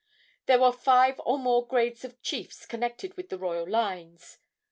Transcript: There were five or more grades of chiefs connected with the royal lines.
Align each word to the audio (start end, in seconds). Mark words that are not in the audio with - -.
There 0.47 0.57
were 0.57 0.71
five 0.71 1.21
or 1.27 1.37
more 1.37 1.67
grades 1.67 2.03
of 2.03 2.19
chiefs 2.23 2.65
connected 2.65 3.15
with 3.15 3.29
the 3.29 3.37
royal 3.37 3.69
lines. 3.69 4.39